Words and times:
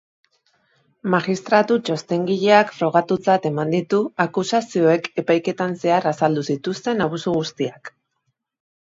Magistratu 1.15 1.75
txostengileak 1.89 2.71
frogatutzat 2.77 3.45
eman 3.49 3.73
ditu 3.75 3.99
akusazioek 4.25 5.09
epaiketan 5.23 5.75
zehar 5.83 6.07
azaldu 6.13 6.45
zituzten 6.55 7.05
abusu 7.07 7.35
guztiak. 7.37 7.93